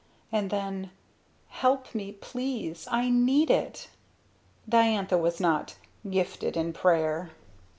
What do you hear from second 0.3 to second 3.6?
And then. "Help me please! I need